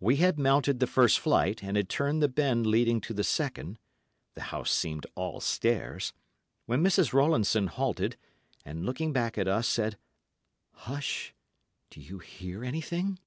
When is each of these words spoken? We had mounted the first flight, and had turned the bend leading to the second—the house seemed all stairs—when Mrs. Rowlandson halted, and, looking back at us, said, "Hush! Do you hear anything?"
We 0.00 0.16
had 0.16 0.36
mounted 0.36 0.80
the 0.80 0.88
first 0.88 1.20
flight, 1.20 1.62
and 1.62 1.76
had 1.76 1.88
turned 1.88 2.20
the 2.20 2.26
bend 2.28 2.66
leading 2.66 3.00
to 3.02 3.14
the 3.14 3.22
second—the 3.22 4.40
house 4.50 4.72
seemed 4.72 5.06
all 5.14 5.38
stairs—when 5.38 6.82
Mrs. 6.82 7.12
Rowlandson 7.12 7.68
halted, 7.68 8.16
and, 8.64 8.84
looking 8.84 9.12
back 9.12 9.38
at 9.38 9.46
us, 9.46 9.68
said, 9.68 9.96
"Hush! 10.72 11.32
Do 11.88 12.00
you 12.00 12.18
hear 12.18 12.64
anything?" 12.64 13.20